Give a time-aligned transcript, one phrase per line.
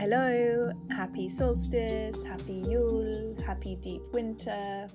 [0.00, 4.88] hello, happy solstice, happy Yule, happy deep winter,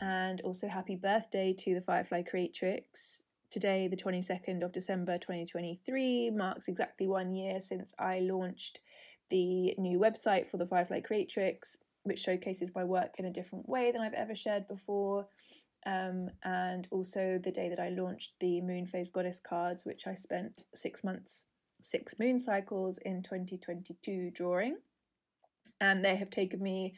[0.00, 3.24] and also happy birthday to the Firefly Creatrix.
[3.50, 8.78] Today, the 22nd of December 2023, marks exactly one year since I launched
[9.30, 13.90] the new website for the Firefly Creatrix, which showcases my work in a different way
[13.90, 15.26] than I've ever shared before.
[15.86, 20.14] Um, and also the day that I launched the Moon Phase Goddess cards, which I
[20.14, 21.46] spent six months
[21.84, 24.76] six moon cycles in 2022 drawing.
[25.80, 26.94] And they have taken me,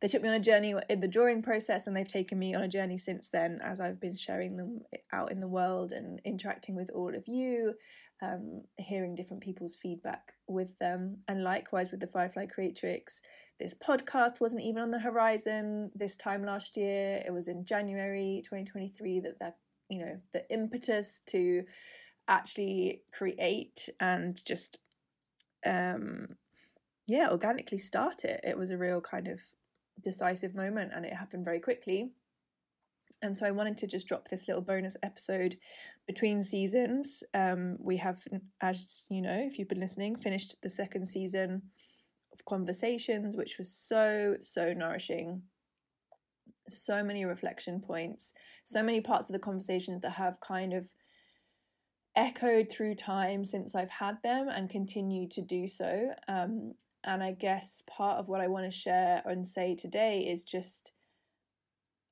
[0.00, 2.62] they took me on a journey in the drawing process, and they've taken me on
[2.62, 6.76] a journey since then as I've been sharing them out in the world and interacting
[6.76, 7.74] with all of you,
[8.22, 11.18] um, hearing different people's feedback with them.
[11.26, 13.22] And likewise with the Firefly Creatrix,
[13.58, 17.20] this podcast wasn't even on the horizon this time last year.
[17.26, 19.56] It was in January 2023 that that
[19.88, 21.64] you know the impetus to
[22.30, 24.78] actually create and just
[25.66, 26.28] um
[27.06, 29.40] yeah organically start it it was a real kind of
[30.02, 32.12] decisive moment and it happened very quickly
[33.22, 35.58] and so I wanted to just drop this little bonus episode
[36.06, 37.22] between seasons.
[37.34, 38.26] Um, we have,
[38.62, 41.62] as you know, if you've been listening, finished the second season
[42.32, 45.42] of Conversations, which was so, so nourishing.
[46.68, 48.32] So many reflection points,
[48.64, 50.88] so many parts of the conversations that have kind of
[52.20, 56.10] echoed through time since I've had them and continue to do so.
[56.28, 60.44] Um, and I guess part of what I want to share and say today is
[60.44, 60.92] just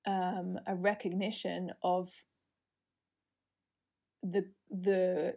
[0.06, 2.11] um, a recognition of
[4.23, 5.34] the the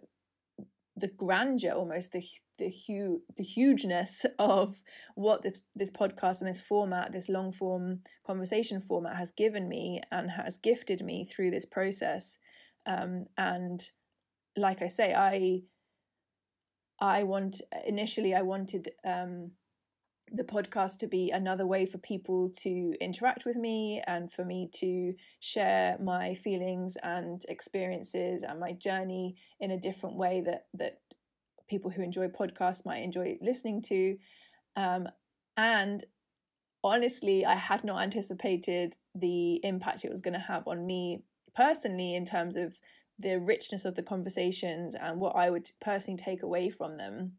[0.95, 2.23] the grandeur almost the
[2.57, 4.81] the hu- the hugeness of
[5.15, 10.01] what this, this podcast and this format this long form conversation format has given me
[10.11, 12.37] and has gifted me through this process
[12.85, 13.91] um, and
[14.55, 15.61] like I say, I
[16.99, 19.51] I want initially I wanted um,
[20.31, 24.69] the podcast to be another way for people to interact with me and for me
[24.75, 30.99] to share my feelings and experiences and my journey in a different way that that
[31.67, 34.17] people who enjoy podcasts might enjoy listening to.
[34.75, 35.07] Um,
[35.57, 36.05] and
[36.83, 41.23] honestly i had not anticipated the impact it was going to have on me
[41.55, 42.79] personally in terms of
[43.21, 47.33] the richness of the conversations and what I would personally take away from them.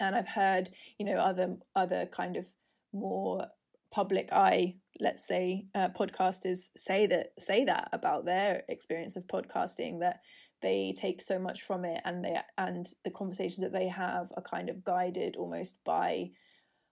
[0.00, 2.46] And I've heard, you know, other other kind of
[2.92, 3.46] more
[3.90, 10.00] public eye, let's say, uh, podcasters say that say that about their experience of podcasting
[10.00, 10.20] that
[10.60, 14.42] they take so much from it and they and the conversations that they have are
[14.42, 16.30] kind of guided almost by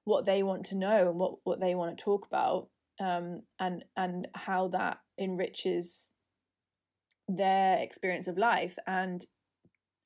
[0.04, 2.68] what they want to know and what what they want to talk about
[3.00, 6.12] um, and and how that enriches
[7.28, 9.26] their experience of life and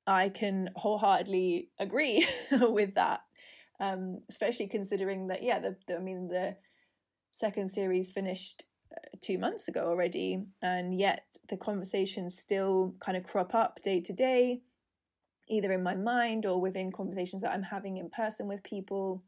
[0.07, 2.27] i can wholeheartedly agree
[2.61, 3.21] with that.
[3.79, 6.57] Um, especially considering that yeah the, the, i mean the
[7.33, 13.25] second series finished uh, two months ago already and yet the conversations still kind of
[13.25, 14.61] crop up day to day
[15.49, 19.23] either in my mind or within conversations that i'm having in person with people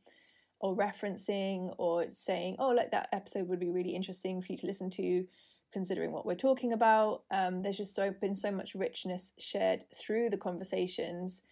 [0.60, 4.66] or referencing or saying oh like that episode would be really interesting for you to
[4.66, 5.24] listen to
[5.72, 7.22] considering what we're talking about.
[7.30, 11.42] Um, there's just so been so much richness shared through the conversations,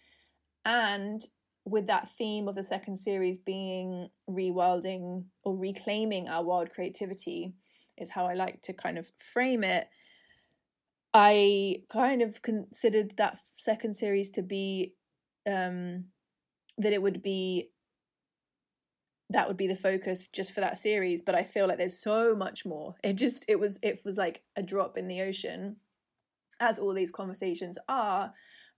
[0.65, 1.21] and
[1.65, 7.53] with that theme of the second series being rewilding or reclaiming our wild creativity,
[7.97, 9.87] is how I like to kind of frame it.
[11.13, 14.93] I kind of considered that second series to be
[15.45, 16.05] um,
[16.77, 17.70] that it would be
[19.31, 22.35] that would be the focus just for that series but i feel like there's so
[22.35, 22.95] much more.
[23.03, 25.77] It just it was it was like a drop in the ocean
[26.59, 28.33] as all these conversations are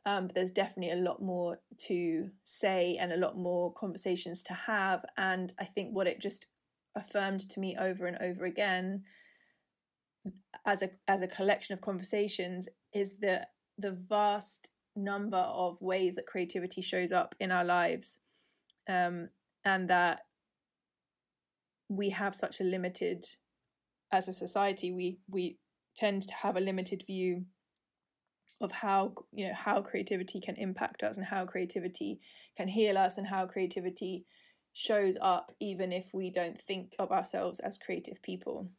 [0.05, 4.53] um, but there's definitely a lot more to say and a lot more conversations to
[4.53, 6.47] have and i think what it just
[6.95, 9.03] affirmed to me over and over again
[10.65, 13.45] as a as a collection of conversations is the
[13.77, 18.19] the vast number of ways that creativity shows up in our lives
[18.87, 19.29] um,
[19.65, 20.21] and that
[21.89, 23.25] we have such a limited
[24.11, 25.57] as a society we we
[25.97, 27.45] tend to have a limited view
[28.61, 32.19] of how you know how creativity can impact us and how creativity
[32.55, 34.25] can heal us and how creativity
[34.73, 38.69] shows up even if we don't think of ourselves as creative people.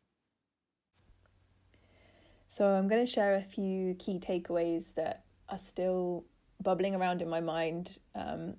[2.49, 6.25] So i'm going to share a few key takeaways that are still
[6.63, 7.99] bubbling around in my mind.
[8.15, 8.55] Um,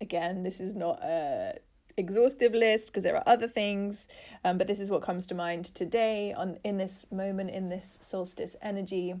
[0.00, 1.58] again this is not a
[2.00, 4.08] exhaustive list because there are other things
[4.44, 7.98] um, but this is what comes to mind today on in this moment in this
[8.00, 9.14] solstice energy.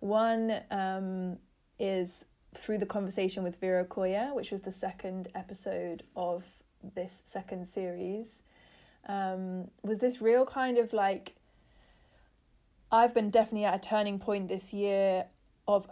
[0.00, 1.38] One um,
[1.78, 2.24] is
[2.56, 6.44] through the conversation with Vero Koya, which was the second episode of
[6.94, 8.42] this second series,
[9.08, 11.34] um, was this real kind of like
[12.90, 15.26] I've been definitely at a turning point this year
[15.66, 15.90] of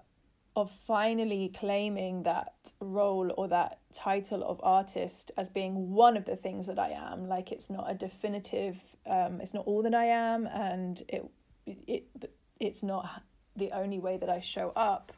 [0.56, 6.36] of finally claiming that role or that title of artist as being one of the
[6.36, 7.26] things that I am.
[7.26, 11.24] Like it's not a definitive, um, it's not all that I am, and it
[11.66, 12.06] it
[12.60, 13.22] it's not
[13.56, 15.12] the only way that I show up.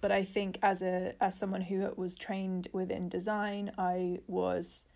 [0.00, 4.86] But I think as a as someone who was trained within design, I was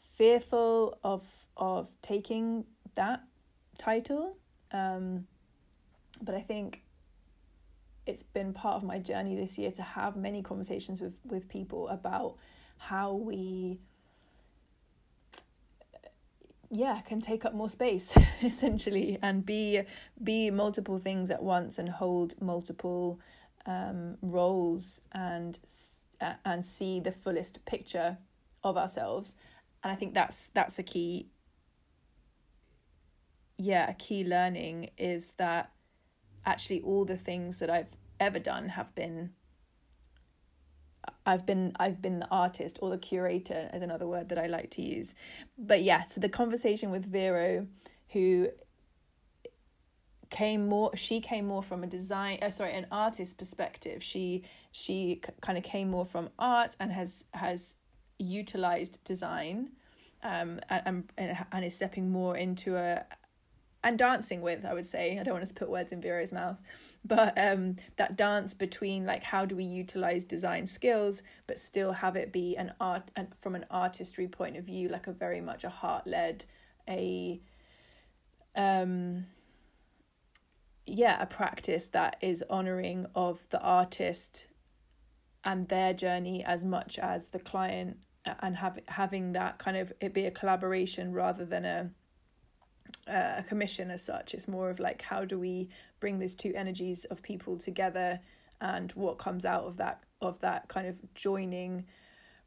[0.00, 1.22] fearful of
[1.56, 2.64] of taking
[2.94, 3.22] that
[3.78, 4.36] title.
[4.72, 5.26] Um,
[6.20, 6.83] but I think
[8.06, 11.88] it's been part of my journey this year to have many conversations with with people
[11.88, 12.36] about
[12.76, 13.78] how we
[16.70, 18.12] yeah can take up more space
[18.42, 19.82] essentially and be
[20.22, 23.20] be multiple things at once and hold multiple
[23.66, 25.58] um, roles and
[26.20, 28.18] uh, and see the fullest picture
[28.62, 29.36] of ourselves.
[29.82, 31.28] And i think that's that's a key
[33.56, 35.70] yeah a key learning is that
[36.46, 39.30] actually all the things that I've ever done have been
[41.26, 44.70] I've been I've been the artist or the curator is another word that I like
[44.72, 45.14] to use.
[45.58, 47.66] But yeah, so the conversation with Vero
[48.12, 48.48] who
[50.30, 54.42] came more she came more from a design uh, sorry an artist perspective she
[54.72, 57.76] she c- kind of came more from art and has has
[58.18, 59.70] utilized design
[60.24, 63.04] um and and, and is stepping more into a
[63.84, 65.18] and dancing with, I would say.
[65.18, 66.56] I don't want to put words in Vero's mouth,
[67.04, 72.16] but um, that dance between like how do we utilize design skills, but still have
[72.16, 75.64] it be an art and from an artistry point of view, like a very much
[75.64, 76.46] a heart led,
[76.88, 77.40] a
[78.56, 79.26] um,
[80.86, 84.46] yeah, a practice that is honoring of the artist
[85.44, 87.98] and their journey as much as the client,
[88.40, 91.90] and have having that kind of it be a collaboration rather than a
[93.08, 94.34] uh, a commission as such.
[94.34, 95.68] It's more of like how do we
[96.00, 98.20] bring these two energies of people together,
[98.60, 101.86] and what comes out of that of that kind of joining,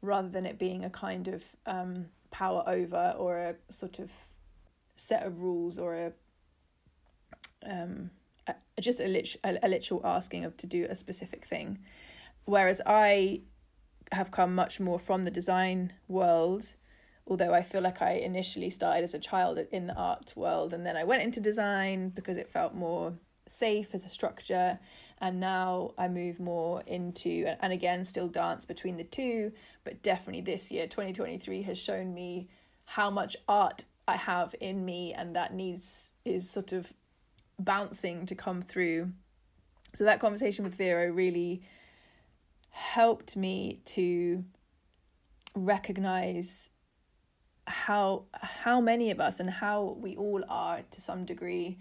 [0.02, 4.10] rather than it being a kind of um, power over or a sort of
[4.96, 6.12] set of rules or a
[7.64, 8.10] um
[8.48, 11.78] a, just a, lit- a, a literal asking of to do a specific thing.
[12.44, 13.42] Whereas I
[14.10, 16.76] have come much more from the design world
[17.28, 20.84] although I feel like I initially started as a child in the art world and
[20.84, 23.12] then I went into design because it felt more
[23.46, 24.78] safe as a structure
[25.20, 29.52] and now I move more into and again still dance between the two
[29.84, 32.48] but definitely this year 2023 has shown me
[32.84, 36.92] how much art I have in me and that needs is sort of
[37.58, 39.12] bouncing to come through.
[39.94, 41.62] So that conversation with Vero really
[42.70, 44.44] helped me to
[45.54, 46.70] recognize
[47.68, 51.78] how how many of us and how we all are to some degree.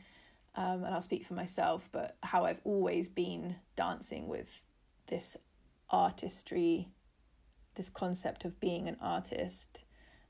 [0.56, 4.64] Um, and I'll speak for myself but how I've always been dancing with
[5.08, 5.38] this
[5.90, 6.90] artistry
[7.76, 9.84] this concept of being an artist.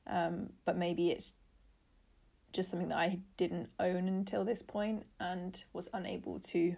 [0.05, 1.33] Um, but maybe it's
[2.53, 6.75] just something that I didn't own until this point and was unable to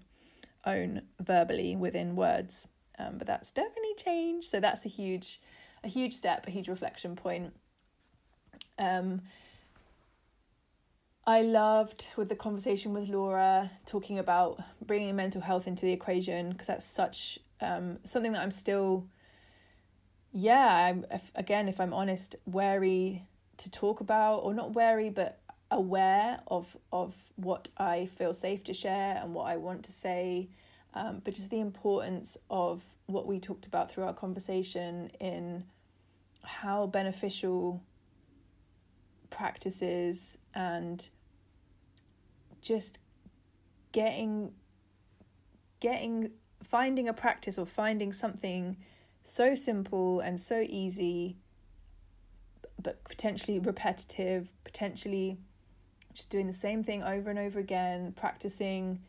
[0.65, 2.67] own verbally within words.
[2.97, 4.49] Um, but that's definitely changed.
[4.49, 5.41] So that's a huge
[5.83, 7.53] a huge step a huge reflection point
[8.79, 9.21] um,
[11.27, 16.49] I loved with the conversation with Laura talking about bringing mental health into the equation
[16.49, 19.05] because that's such um, something that I'm still,
[20.31, 25.39] yeah, I'm if, again if I'm honest, wary to talk about or not wary but
[25.69, 30.49] aware of of what I feel safe to share and what I want to say,
[30.95, 35.65] um, but just the importance of what we talked about through our conversation in
[36.43, 37.83] how beneficial
[39.29, 41.09] practices and
[42.61, 42.99] just
[43.91, 44.51] getting
[45.79, 46.31] getting
[46.63, 48.75] finding a practice or finding something
[49.23, 51.37] so simple and so easy
[52.81, 55.37] but potentially repetitive potentially
[56.13, 58.99] just doing the same thing over and over again practicing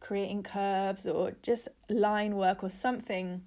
[0.00, 3.42] creating curves or just line work or something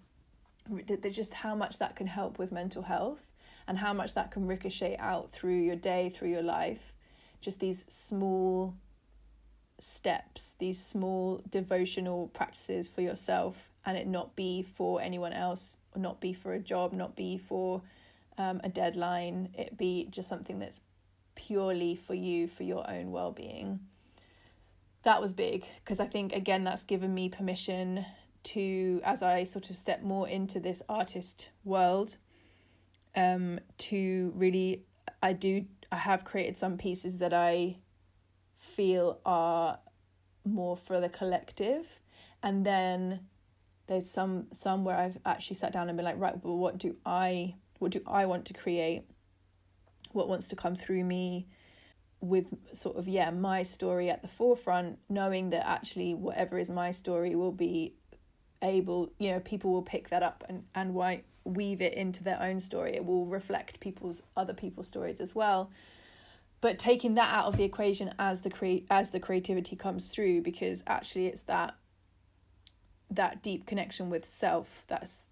[0.88, 3.22] that just how much that can help with mental health
[3.67, 6.93] and how much that can ricochet out through your day, through your life.
[7.41, 8.75] Just these small
[9.79, 16.19] steps, these small devotional practices for yourself, and it not be for anyone else, not
[16.19, 17.81] be for a job, not be for
[18.38, 20.81] um, a deadline, it be just something that's
[21.36, 23.79] purely for you, for your own well being.
[25.03, 28.05] That was big because I think, again, that's given me permission
[28.43, 32.17] to as I sort of step more into this artist world,
[33.17, 34.86] um, to really
[35.21, 37.77] I do I have created some pieces that I
[38.57, 39.79] feel are
[40.45, 41.86] more for the collective,
[42.43, 43.21] and then
[43.88, 46.95] there's some some where I've actually sat down and been like, right, well, what do
[47.05, 49.03] I what do I want to create?
[50.13, 51.47] What wants to come through me?
[52.19, 56.89] with sort of yeah my story at the forefront knowing that actually whatever is my
[56.89, 57.93] story will be
[58.63, 62.42] able you know people will pick that up and and why weave it into their
[62.42, 65.70] own story it will reflect people's other people's stories as well
[66.60, 70.42] but taking that out of the equation as the create as the creativity comes through
[70.42, 71.75] because actually it's that
[73.10, 75.24] that deep connection with self that's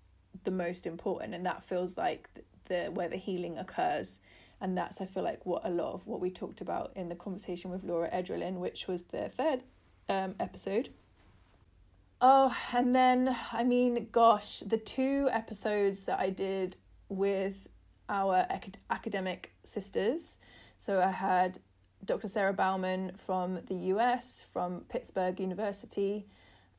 [0.43, 2.29] the most important and that feels like
[2.65, 4.19] the, where the healing occurs
[4.61, 7.15] and that's I feel like what a lot of what we talked about in the
[7.15, 9.63] conversation with Laura Edrelin, which was the third
[10.09, 10.89] um, episode.
[12.21, 16.77] Oh, and then I mean, gosh, the two episodes that I did
[17.09, 17.67] with
[18.09, 20.37] our acad- academic sisters.
[20.77, 21.59] So I had
[22.03, 22.27] Dr.
[22.27, 26.27] Sarah Bauman from the US, from Pittsburgh University,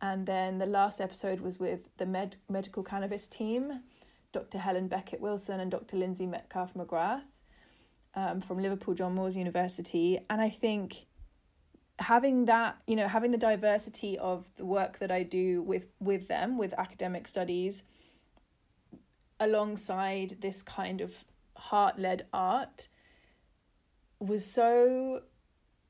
[0.00, 3.80] and then the last episode was with the med- medical cannabis team,
[4.32, 4.58] Dr.
[4.58, 5.96] Helen Beckett Wilson and Dr.
[5.96, 7.32] Lindsay Metcalf McGrath
[8.14, 11.06] um, from Liverpool John Moores University, and I think
[11.98, 16.28] having that you know having the diversity of the work that I do with with
[16.28, 17.82] them with academic studies
[19.40, 21.24] alongside this kind of
[21.56, 22.88] heart led art
[24.18, 25.22] was so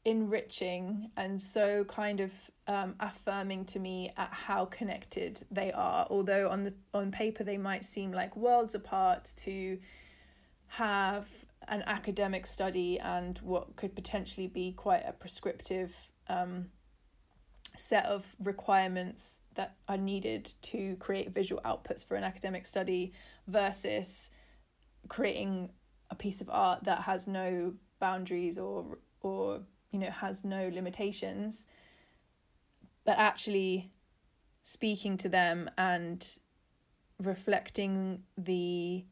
[0.05, 2.33] enriching and so kind of
[2.69, 6.07] um, affirming to me at how connected they are.
[6.11, 9.79] Although on the on paper they might seem like worlds apart to
[10.69, 11.29] have
[11.69, 15.95] an academic study and what could potentially be quite a prescriptive
[16.29, 16.67] um,
[17.77, 23.13] set of requirements that are needed to create visual outputs for an academic study
[23.47, 24.31] versus
[25.09, 25.71] creating
[26.11, 31.67] a piece of art that has no boundaries or or you know has no limitations
[33.05, 33.91] but actually
[34.63, 36.39] speaking to them and
[37.23, 39.05] reflecting the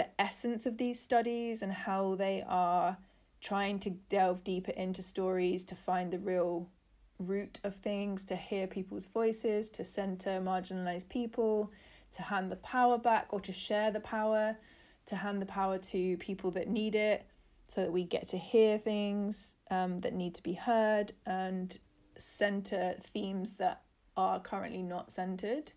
[0.00, 2.96] the essence of these studies and how they are
[3.42, 6.70] trying to delve deeper into stories to find the real
[7.18, 11.70] root of things, to hear people's voices, to center marginalized people,
[12.12, 14.56] to hand the power back or to share the power,
[15.04, 17.26] to hand the power to people that need it
[17.68, 21.78] so that we get to hear things um, that need to be heard and
[22.16, 23.82] center themes that
[24.16, 25.72] are currently not centered.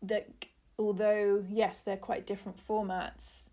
[0.00, 0.46] That
[0.78, 3.48] although yes they're quite different formats.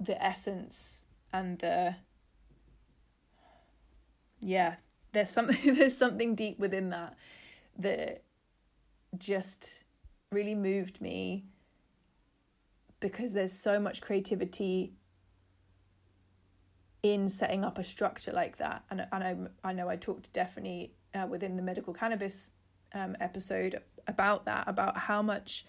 [0.00, 1.94] The essence and the
[4.40, 4.76] yeah
[5.12, 7.16] there's something there's something deep within that
[7.78, 8.22] that
[9.18, 9.84] just
[10.32, 11.44] really moved me
[13.00, 14.92] because there's so much creativity
[17.02, 18.84] in setting up a structure like that.
[18.90, 22.50] And and I I know I talked definitely uh, within the medical cannabis
[22.94, 25.64] um, episode about that, about how much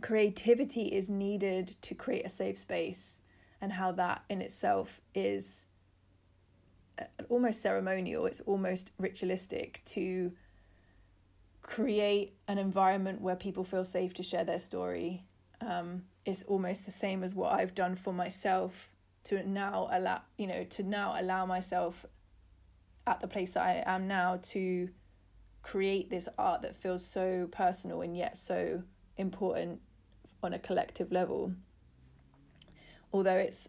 [0.00, 3.20] creativity is needed to create a safe space,
[3.60, 5.68] and how that in itself is
[6.98, 10.32] uh, almost ceremonial, it's almost ritualistic to
[11.62, 15.24] create an environment where people feel safe to share their story.
[15.60, 18.90] Um, it's almost the same as what I've done for myself
[19.24, 22.04] to now allow you know to now allow myself
[23.06, 24.88] at the place that I am now to
[25.64, 28.82] create this art that feels so personal and yet so
[29.16, 29.80] important
[30.42, 31.52] on a collective level.
[33.12, 33.68] Although it's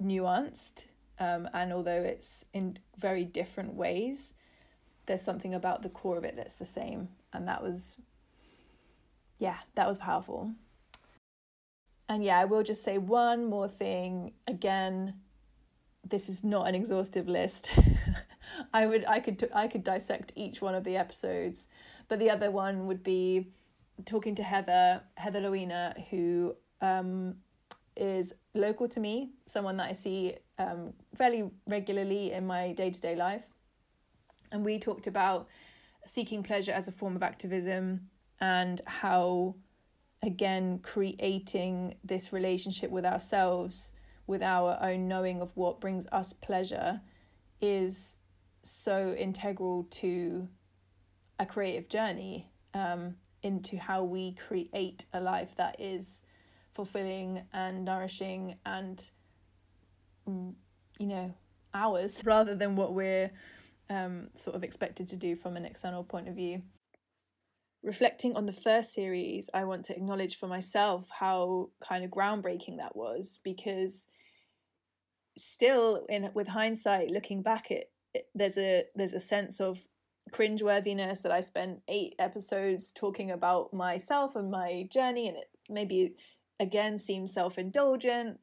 [0.00, 0.84] nuanced
[1.18, 4.34] um, and although it's in very different ways,
[5.06, 7.08] there's something about the core of it that's the same.
[7.32, 7.96] And that was,
[9.38, 10.52] yeah, that was powerful.
[12.10, 14.34] And yeah, I will just say one more thing.
[14.46, 15.14] Again,
[16.06, 17.70] this is not an exhaustive list.
[18.72, 21.68] I would I could I could dissect each one of the episodes,
[22.08, 23.52] but the other one would be
[24.04, 27.36] talking to Heather Heather Loina, who um,
[27.96, 33.00] is local to me, someone that I see um, fairly regularly in my day to
[33.00, 33.44] day life,
[34.52, 35.48] and we talked about
[36.06, 38.00] seeking pleasure as a form of activism
[38.40, 39.54] and how
[40.22, 43.94] again creating this relationship with ourselves
[44.26, 47.00] with our own knowing of what brings us pleasure
[47.60, 48.16] is
[48.62, 50.48] so integral to
[51.38, 56.22] a creative journey um, into how we create a life that is
[56.72, 59.10] fulfilling and nourishing and
[60.26, 61.34] you know
[61.74, 63.30] ours rather than what we're
[63.88, 66.62] um, sort of expected to do from an external point of view.
[67.82, 72.76] Reflecting on the first series, I want to acknowledge for myself how kind of groundbreaking
[72.76, 74.06] that was because
[75.36, 77.84] still in with hindsight looking back at
[78.34, 79.80] there's a there's a sense of
[80.32, 86.14] cringeworthiness that I spent eight episodes talking about myself and my journey and it maybe
[86.60, 88.38] again seems self-indulgent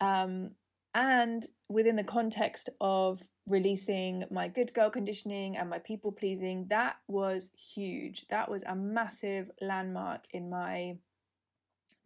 [0.00, 0.50] um,
[0.94, 6.96] and within the context of releasing my good girl conditioning and my people pleasing, that
[7.08, 8.26] was huge.
[8.28, 10.96] That was a massive landmark in my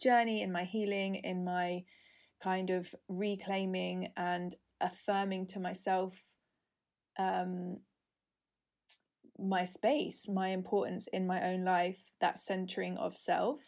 [0.00, 1.84] journey, in my healing, in my
[2.40, 6.20] kind of reclaiming and affirming to myself
[7.18, 7.78] um,
[9.38, 13.60] my space, my importance in my own life, that centering of self.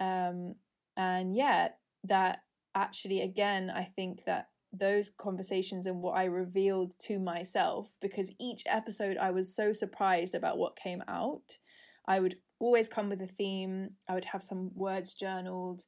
[0.00, 0.54] Um,
[0.96, 1.68] and yeah,
[2.04, 2.40] that
[2.74, 8.62] actually, again, I think that those conversations and what I revealed to myself, because each
[8.66, 11.58] episode I was so surprised about what came out.
[12.06, 15.82] I would always come with a theme, I would have some words journaled,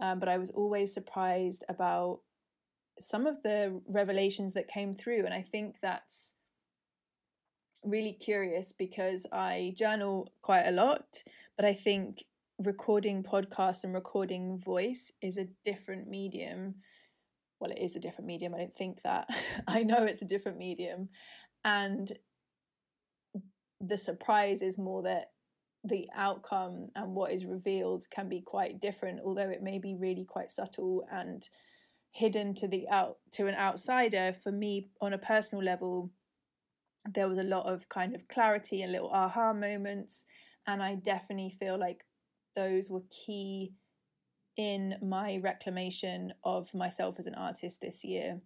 [0.00, 2.20] um, but I was always surprised about
[3.02, 5.24] some of the revelations that came through.
[5.24, 6.34] And I think that's
[7.84, 11.22] really curious because I journal quite a lot,
[11.56, 12.24] but I think
[12.58, 16.76] recording podcasts and recording voice is a different medium.
[17.60, 18.54] Well, it is a different medium.
[18.54, 19.28] I don't think that.
[19.66, 21.08] I know it's a different medium.
[21.64, 22.12] And
[23.80, 25.30] the surprise is more that
[25.84, 30.24] the outcome and what is revealed can be quite different, although it may be really
[30.24, 31.48] quite subtle and
[32.12, 34.32] hidden to the out to an outsider.
[34.32, 36.10] For me, on a personal level,
[37.12, 40.24] there was a lot of kind of clarity and little aha moments.
[40.66, 42.04] And I definitely feel like
[42.54, 43.72] those were key
[44.56, 48.40] in my reclamation of myself as an artist this year.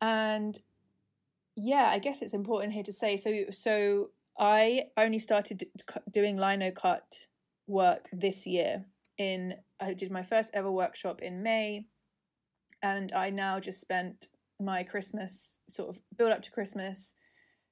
[0.00, 0.58] And
[1.56, 5.64] yeah, I guess it's important here to say so so I only started
[6.10, 7.26] doing lino cut
[7.66, 8.84] work this year
[9.18, 11.86] in I did my first ever workshop in May
[12.82, 14.28] and I now just spent
[14.60, 17.14] my Christmas sort of build up to Christmas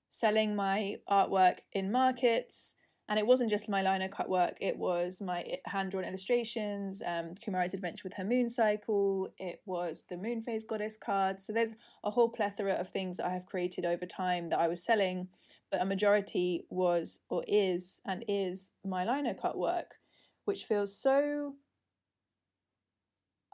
[0.09, 2.75] selling my artwork in markets.
[3.09, 7.35] And it wasn't just my lino cut work it was my hand drawn illustrations um
[7.45, 11.39] kumari's adventure with her moon cycle it was the moon phase goddess card.
[11.39, 11.75] So there's
[12.05, 15.29] a whole plethora of things that i have created over time that i was selling
[15.71, 19.97] but a majority was or is and is my lino cut work
[20.45, 21.55] which feels so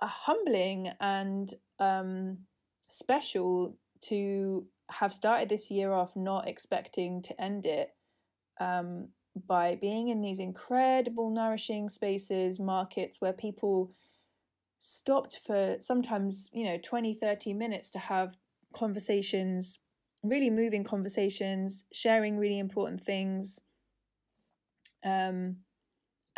[0.01, 2.38] uh, humbling and um
[2.88, 7.94] special to have started this year off not expecting to end it
[8.61, 9.09] um,
[9.46, 13.92] by being in these incredible, nourishing spaces, markets where people
[14.81, 18.37] stopped for sometimes, you know, 20, 30 minutes to have
[18.72, 19.79] conversations,
[20.22, 23.61] really moving conversations, sharing really important things.
[25.05, 25.59] Um,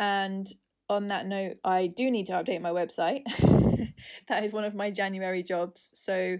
[0.01, 0.51] and
[0.89, 3.21] on that note, I do need to update my website.
[4.27, 5.91] that is one of my January jobs.
[5.93, 6.37] So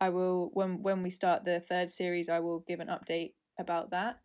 [0.00, 3.92] I will when when we start the third series, I will give an update about
[3.92, 4.16] that.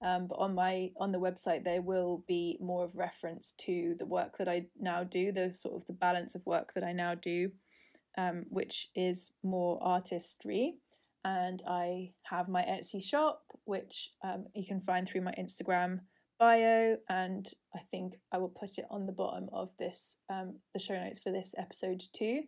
[0.00, 4.06] Um, but on my on the website there will be more of reference to the
[4.06, 7.16] work that I now do, the sort of the balance of work that I now
[7.16, 7.50] do,
[8.16, 10.76] um, which is more artistry.
[11.24, 15.98] And I have my Etsy shop, which um, you can find through my Instagram
[16.38, 20.80] bio, and I think I will put it on the bottom of this um, the
[20.80, 22.42] show notes for this episode too.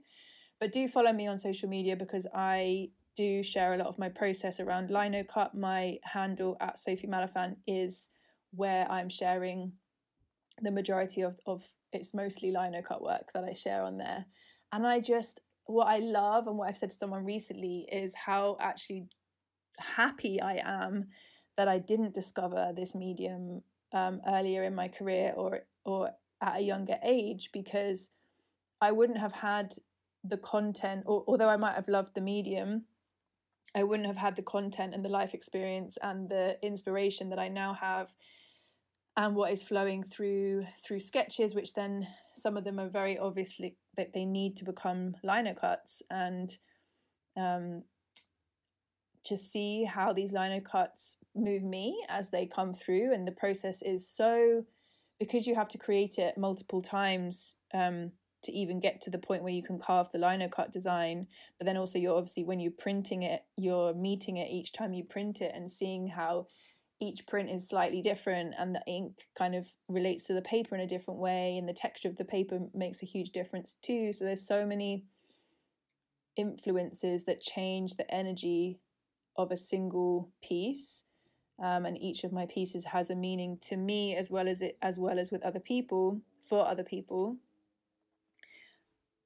[0.61, 4.09] But do follow me on social media because I do share a lot of my
[4.09, 5.55] process around lino cut.
[5.55, 8.11] My handle at Sophie Malafan is
[8.53, 9.73] where I'm sharing
[10.61, 14.27] the majority of, of it's mostly lino cut work that I share on there.
[14.73, 18.57] And I just, what I love and what I've said to someone recently is how
[18.61, 19.07] actually
[19.79, 21.07] happy I am
[21.57, 26.11] that I didn't discover this medium um, earlier in my career or or
[26.43, 28.11] at a younger age because
[28.81, 29.75] I wouldn't have had
[30.25, 32.85] the content, or, although I might have loved the medium,
[33.75, 37.49] I wouldn't have had the content and the life experience and the inspiration that I
[37.49, 38.13] now have
[39.17, 43.77] and what is flowing through through sketches which then some of them are very obviously
[43.97, 46.57] that they need to become lino cuts and
[47.37, 47.83] um,
[49.29, 53.83] to see how these lino cuts move me as they come through and the process
[53.83, 54.65] is so
[55.19, 58.11] because you have to create it multiple times um,
[58.43, 61.27] to even get to the point where you can carve the lino cut design
[61.59, 65.05] but then also you're obviously when you're printing it you're meeting it each time you
[65.05, 66.47] print it and seeing how
[67.01, 70.81] each print is slightly different and the ink kind of relates to the paper in
[70.81, 74.13] a different way and the texture of the paper makes a huge difference too.
[74.13, 75.05] So there's so many
[76.37, 78.81] influences that change the energy
[79.39, 81.05] of a single piece
[81.63, 84.77] um, and each of my pieces has a meaning to me as well as it
[84.83, 87.37] as well as with other people for other people.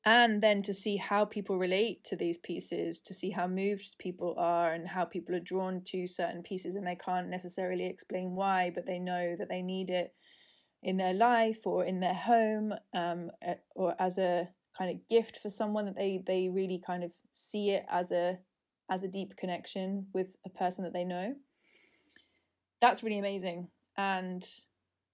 [0.05, 4.35] And then to see how people relate to these pieces to see how moved people
[4.37, 8.73] are and how people are drawn to certain pieces and they can't necessarily explain why
[8.75, 10.13] but they know that they need it
[10.83, 13.31] in their life or in their home um,
[13.77, 17.71] or as a kind of gift for someone that they they really kind of see
[17.71, 18.39] it as a
[18.93, 21.35] as a deep connection with a person that they know
[22.81, 24.45] that's really amazing and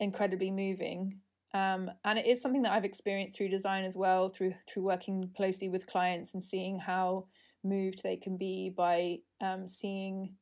[0.00, 1.20] incredibly moving
[1.54, 5.30] um, and it is something that I've experienced through design as well, through through working
[5.36, 7.26] closely with clients and seeing how
[7.64, 10.34] moved they can be by um, seeing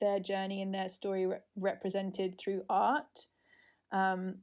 [0.00, 3.26] their journey and their story re- represented through art.
[3.92, 4.36] Um,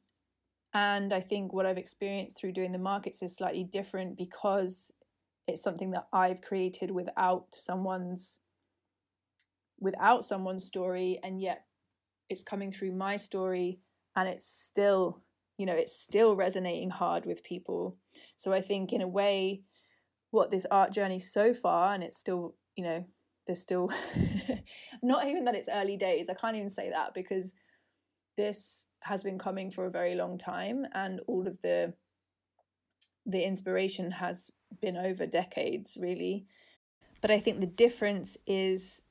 [0.73, 4.91] and I think what I've experienced through doing the markets is slightly different because
[5.47, 8.39] it's something that I've created without someone's
[9.79, 11.65] without someone's story, and yet
[12.29, 13.79] it's coming through my story,
[14.15, 15.21] and it's still
[15.57, 17.97] you know it's still resonating hard with people.
[18.35, 19.61] So i think in a way
[20.31, 23.03] what this art journey so far and it's still you know
[23.45, 23.89] there's still
[25.03, 27.53] not even that it's early days i can't even say that because
[28.35, 31.93] this has been coming for a very long time and all of the
[33.27, 36.45] the inspiration has been over decades really
[37.21, 39.03] but i think the difference is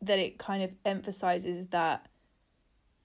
[0.00, 2.06] that it kind of emphasizes that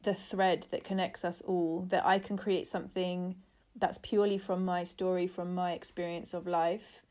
[0.03, 3.35] the thread that connects us all, that I can create something
[3.75, 7.01] that's purely from my story, from my experience of life,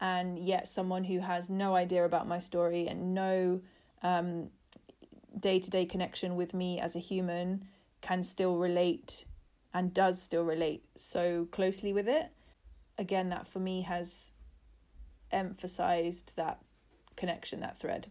[0.00, 3.60] and yet someone who has no idea about my story and no
[5.38, 7.66] day to day connection with me as a human
[8.00, 9.24] can still relate
[9.72, 12.30] and does still relate so closely with it.
[12.98, 14.32] Again, that for me has
[15.30, 16.60] emphasized that
[17.16, 18.10] connection, that thread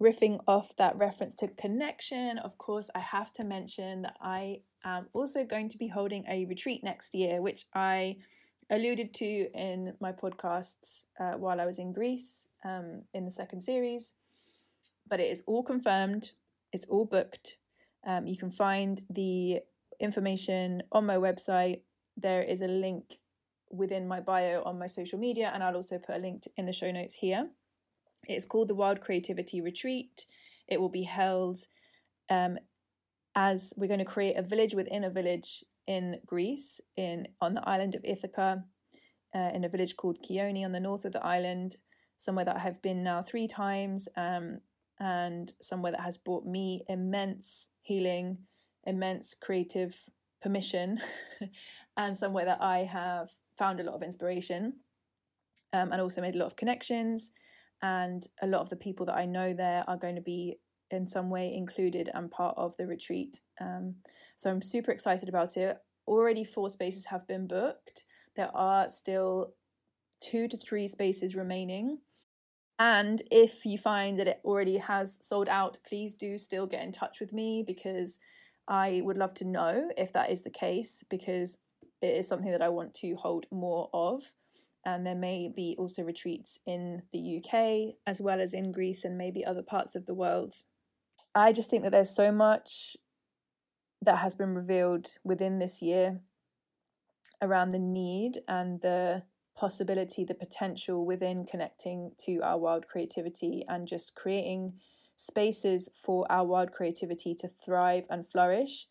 [0.00, 5.06] riffing off that reference to connection, of course, I have to mention that I am
[5.12, 8.16] also going to be holding a retreat next year, which I
[8.70, 13.62] alluded to in my podcasts uh, while I was in Greece um, in the second
[13.62, 14.12] series.
[15.08, 16.32] But it is all confirmed,
[16.72, 17.56] it's all booked.
[18.06, 19.60] Um, you can find the
[19.98, 21.80] information on my website.
[22.16, 23.18] There is a link
[23.70, 26.72] within my bio on my social media, and I'll also put a link in the
[26.72, 27.48] show notes here.
[28.26, 30.26] It's called the Wild Creativity Retreat.
[30.66, 31.58] It will be held
[32.30, 32.58] um,
[33.34, 37.66] as we're going to create a village within a village in Greece, in on the
[37.66, 38.64] island of Ithaca,
[39.34, 41.76] uh, in a village called Kioni on the north of the island,
[42.16, 44.58] somewhere that I have been now three times, um,
[45.00, 48.38] and somewhere that has brought me immense healing,
[48.84, 49.96] immense creative
[50.42, 51.00] permission,
[51.96, 54.74] and somewhere that I have found a lot of inspiration,
[55.72, 57.32] um, and also made a lot of connections
[57.82, 60.58] and a lot of the people that I know there are going to be
[60.90, 63.40] in some way included and part of the retreat.
[63.60, 63.96] Um,
[64.36, 65.76] so I'm super excited about it.
[66.06, 68.04] Already four spaces have been booked.
[68.36, 69.52] There are still
[70.20, 71.98] two to three spaces remaining.
[72.78, 76.92] And if you find that it already has sold out, please do still get in
[76.92, 78.18] touch with me because
[78.66, 81.58] I would love to know if that is the case because
[82.00, 84.32] it is something that I want to hold more of
[84.84, 89.18] and there may be also retreats in the UK as well as in Greece and
[89.18, 90.54] maybe other parts of the world.
[91.34, 92.96] I just think that there's so much
[94.02, 96.20] that has been revealed within this year
[97.42, 99.24] around the need and the
[99.56, 104.74] possibility, the potential within connecting to our wild creativity and just creating
[105.16, 108.86] spaces for our wild creativity to thrive and flourish.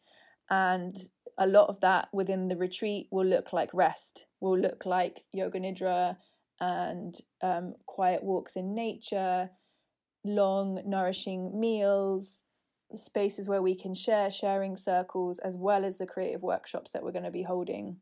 [0.49, 0.95] And
[1.37, 5.59] a lot of that within the retreat will look like rest, will look like yoga
[5.59, 6.17] nidra
[6.59, 9.49] and um, quiet walks in nature,
[10.23, 12.43] long, nourishing meals,
[12.95, 17.11] spaces where we can share, sharing circles, as well as the creative workshops that we're
[17.11, 17.97] going to be holding.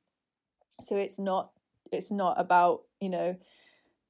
[0.81, 1.51] So it's not
[1.91, 3.35] it's not about you know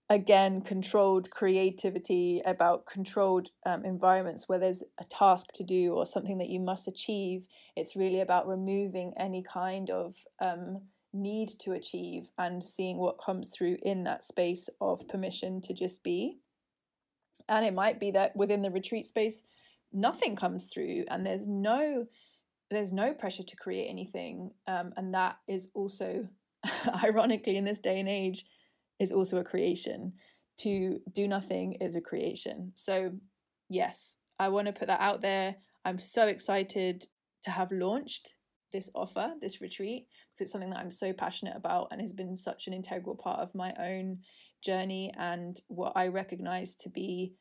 [0.09, 6.37] again controlled creativity about controlled um, environments where there's a task to do or something
[6.37, 7.43] that you must achieve.
[7.75, 13.49] It's really about removing any kind of um, need to achieve and seeing what comes
[13.49, 16.37] through in that space of permission to just be.
[17.49, 19.43] And it might be that within the retreat space
[19.95, 22.05] nothing comes through and there's no
[22.69, 26.27] there's no pressure to create anything um, and that is also
[27.03, 28.45] ironically in this day and age
[28.99, 30.13] is also a creation.
[30.59, 32.71] To do nothing is a creation.
[32.75, 33.11] So,
[33.69, 35.55] yes, I want to put that out there.
[35.83, 37.07] I'm so excited
[37.43, 38.33] to have launched
[38.71, 42.35] this offer, this retreat, because it's something that I'm so passionate about and has been
[42.37, 44.19] such an integral part of my own
[44.61, 47.33] journey and what I recognize to be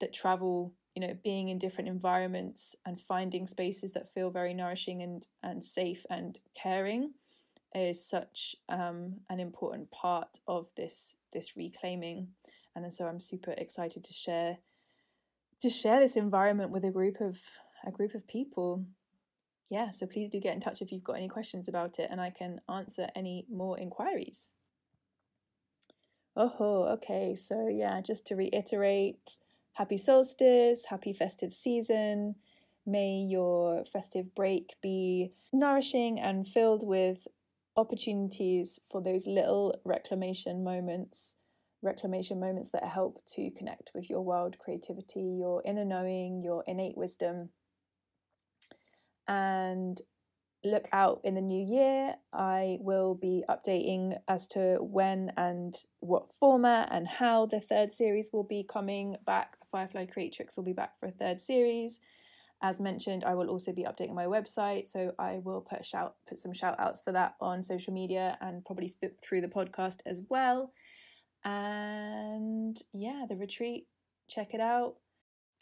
[0.00, 5.02] that travel you know being in different environments and finding spaces that feel very nourishing
[5.02, 7.12] and and safe and caring
[7.74, 12.28] is such um, an important part of this this reclaiming.
[12.74, 14.58] And so I'm super excited to share
[15.60, 17.38] to share this environment with a group of
[17.86, 18.84] a group of people.
[19.70, 22.20] Yeah so please do get in touch if you've got any questions about it and
[22.20, 24.54] I can answer any more inquiries.
[26.36, 29.38] Oh okay so yeah just to reiterate
[29.74, 32.36] happy solstice happy festive season.
[32.86, 37.28] May your festive break be nourishing and filled with
[37.78, 41.36] opportunities for those little reclamation moments,
[41.80, 46.96] reclamation moments that help to connect with your wild creativity, your inner knowing, your innate
[46.96, 47.50] wisdom.
[49.28, 50.00] And
[50.64, 52.16] look out in the new year.
[52.32, 58.30] I will be updating as to when and what format and how the third series
[58.32, 59.58] will be coming back.
[59.60, 62.00] The Firefly Creatrix will be back for a third series.
[62.60, 66.38] As mentioned, I will also be updating my website, so I will put shout put
[66.38, 70.22] some shout outs for that on social media and probably th- through the podcast as
[70.28, 70.72] well.
[71.44, 73.86] And yeah, the retreat,
[74.28, 74.96] check it out.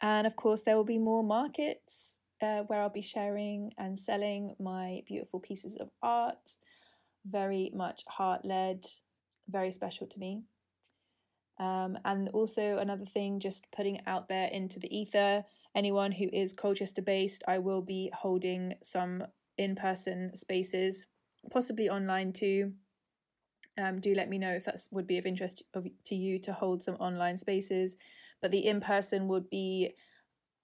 [0.01, 4.55] And of course, there will be more markets uh, where I'll be sharing and selling
[4.59, 6.57] my beautiful pieces of art.
[7.25, 8.85] Very much heart led,
[9.49, 10.43] very special to me.
[11.59, 15.43] Um, and also, another thing, just putting out there into the ether
[15.77, 19.23] anyone who is Colchester based, I will be holding some
[19.59, 21.05] in person spaces,
[21.51, 22.73] possibly online too.
[23.77, 26.51] Um, do let me know if that would be of interest of, to you to
[26.51, 27.95] hold some online spaces.
[28.41, 29.93] But the in person would be,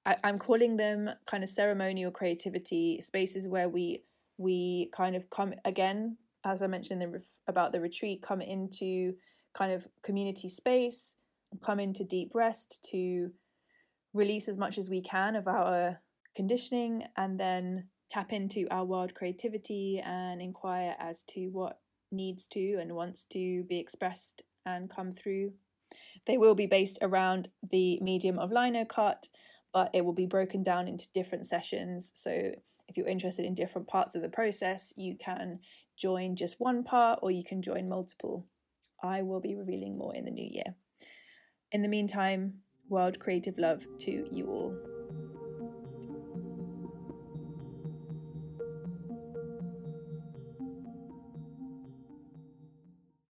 [0.04, 4.04] I, I'm calling them kind of ceremonial creativity spaces where we
[4.40, 9.14] we kind of come again, as I mentioned the, about the retreat, come into
[9.54, 11.16] kind of community space,
[11.62, 13.32] come into deep rest to
[14.14, 16.00] release as much as we can of our
[16.36, 21.80] conditioning and then tap into our wild creativity and inquire as to what
[22.12, 25.52] needs to and wants to be expressed and come through.
[26.28, 29.30] They will be based around the medium of lino cut,
[29.74, 32.12] but it will be broken down into different sessions.
[32.14, 32.52] So
[32.88, 35.60] if you're interested in different parts of the process, you can
[35.98, 38.46] join just one part or you can join multiple.
[39.02, 40.76] I will be revealing more in the new year.
[41.72, 44.93] In the meantime, World Creative Love to you all.